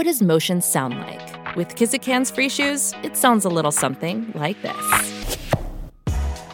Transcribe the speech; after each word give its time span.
What 0.00 0.06
does 0.06 0.22
motion 0.22 0.62
sound 0.62 0.98
like? 0.98 1.56
With 1.56 1.74
Kizik 1.74 2.02
hands 2.02 2.30
free 2.30 2.48
shoes, 2.48 2.94
it 3.02 3.18
sounds 3.18 3.44
a 3.44 3.50
little 3.50 3.70
something 3.70 4.32
like 4.34 4.56
this. 4.62 5.46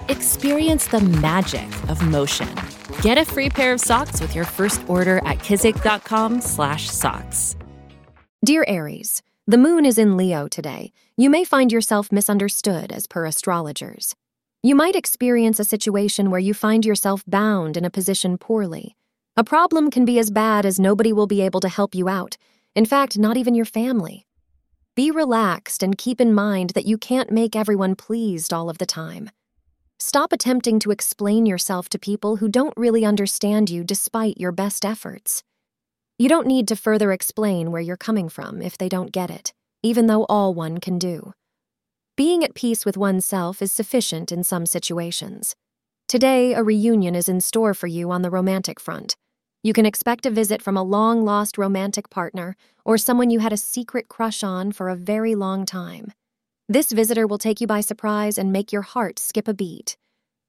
Experience 0.08 0.88
the 0.88 0.98
magic 0.98 1.68
of 1.88 2.02
motion. 2.02 2.52
Get 3.02 3.18
a 3.18 3.24
free 3.24 3.48
pair 3.48 3.72
of 3.72 3.80
socks 3.80 4.20
with 4.20 4.34
your 4.34 4.46
first 4.46 4.82
order 4.88 5.18
at 5.18 5.38
kizik.com/socks. 5.38 7.56
Dear 8.44 8.64
Aries, 8.66 9.22
the 9.46 9.58
moon 9.58 9.86
is 9.86 9.96
in 9.96 10.16
Leo 10.16 10.48
today. 10.48 10.90
You 11.16 11.30
may 11.30 11.44
find 11.44 11.70
yourself 11.70 12.10
misunderstood 12.10 12.90
as 12.90 13.06
per 13.06 13.26
astrologers. 13.26 14.16
You 14.64 14.74
might 14.74 14.96
experience 14.96 15.60
a 15.60 15.64
situation 15.64 16.32
where 16.32 16.40
you 16.40 16.52
find 16.52 16.84
yourself 16.84 17.22
bound 17.28 17.76
in 17.76 17.84
a 17.84 17.90
position 17.90 18.38
poorly. 18.38 18.96
A 19.36 19.44
problem 19.44 19.92
can 19.92 20.04
be 20.04 20.18
as 20.18 20.32
bad 20.32 20.66
as 20.66 20.80
nobody 20.80 21.12
will 21.12 21.28
be 21.28 21.42
able 21.42 21.60
to 21.60 21.68
help 21.68 21.94
you 21.94 22.08
out. 22.08 22.36
In 22.76 22.84
fact, 22.84 23.16
not 23.16 23.38
even 23.38 23.54
your 23.54 23.64
family. 23.64 24.26
Be 24.94 25.10
relaxed 25.10 25.82
and 25.82 25.96
keep 25.96 26.20
in 26.20 26.34
mind 26.34 26.70
that 26.70 26.84
you 26.84 26.98
can't 26.98 27.32
make 27.32 27.56
everyone 27.56 27.96
pleased 27.96 28.52
all 28.52 28.68
of 28.68 28.76
the 28.76 28.84
time. 28.84 29.30
Stop 29.98 30.30
attempting 30.30 30.78
to 30.80 30.90
explain 30.90 31.46
yourself 31.46 31.88
to 31.88 31.98
people 31.98 32.36
who 32.36 32.50
don't 32.50 32.74
really 32.76 33.02
understand 33.02 33.70
you 33.70 33.82
despite 33.82 34.36
your 34.36 34.52
best 34.52 34.84
efforts. 34.84 35.42
You 36.18 36.28
don't 36.28 36.46
need 36.46 36.68
to 36.68 36.76
further 36.76 37.12
explain 37.12 37.72
where 37.72 37.80
you're 37.80 37.96
coming 37.96 38.28
from 38.28 38.60
if 38.60 38.76
they 38.76 38.90
don't 38.90 39.10
get 39.10 39.30
it, 39.30 39.54
even 39.82 40.06
though 40.06 40.26
all 40.28 40.52
one 40.52 40.76
can 40.76 40.98
do. 40.98 41.32
Being 42.14 42.44
at 42.44 42.54
peace 42.54 42.84
with 42.84 42.98
oneself 42.98 43.62
is 43.62 43.72
sufficient 43.72 44.30
in 44.30 44.44
some 44.44 44.66
situations. 44.66 45.56
Today, 46.08 46.52
a 46.52 46.62
reunion 46.62 47.14
is 47.14 47.26
in 47.26 47.40
store 47.40 47.72
for 47.72 47.86
you 47.86 48.10
on 48.10 48.20
the 48.20 48.30
romantic 48.30 48.78
front. 48.78 49.16
You 49.66 49.72
can 49.72 49.84
expect 49.84 50.26
a 50.26 50.30
visit 50.30 50.62
from 50.62 50.76
a 50.76 50.82
long 50.84 51.24
lost 51.24 51.58
romantic 51.58 52.08
partner 52.08 52.54
or 52.84 52.96
someone 52.96 53.30
you 53.30 53.40
had 53.40 53.52
a 53.52 53.56
secret 53.56 54.06
crush 54.06 54.44
on 54.44 54.70
for 54.70 54.88
a 54.88 54.94
very 54.94 55.34
long 55.34 55.66
time. 55.66 56.12
This 56.68 56.92
visitor 56.92 57.26
will 57.26 57.36
take 57.36 57.60
you 57.60 57.66
by 57.66 57.80
surprise 57.80 58.38
and 58.38 58.52
make 58.52 58.70
your 58.70 58.82
heart 58.82 59.18
skip 59.18 59.48
a 59.48 59.54
beat. 59.54 59.96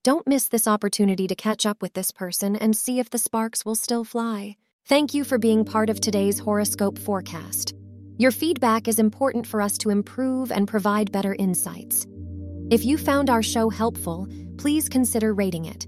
Don't 0.03 0.27
miss 0.27 0.49
this 0.49 0.67
opportunity 0.67 1.25
to 1.25 1.33
catch 1.33 1.65
up 1.65 1.81
with 1.81 1.93
this 1.93 2.11
person 2.11 2.55
and 2.55 2.77
see 2.77 2.99
if 2.99 3.09
the 3.09 3.17
sparks 3.17 3.65
will 3.65 3.73
still 3.73 4.03
fly. 4.03 4.55
Thank 4.85 5.15
you 5.15 5.23
for 5.23 5.39
being 5.39 5.65
part 5.65 5.89
of 5.89 5.99
today's 5.99 6.37
horoscope 6.37 6.99
forecast. 6.99 7.73
Your 8.19 8.29
feedback 8.29 8.87
is 8.87 8.99
important 8.99 9.47
for 9.47 9.63
us 9.63 9.79
to 9.79 9.89
improve 9.89 10.51
and 10.51 10.67
provide 10.67 11.11
better 11.11 11.33
insights. 11.39 12.05
If 12.69 12.85
you 12.85 12.99
found 12.99 13.31
our 13.31 13.41
show 13.41 13.71
helpful, 13.71 14.27
please 14.59 14.87
consider 14.87 15.33
rating 15.33 15.65
it. 15.65 15.87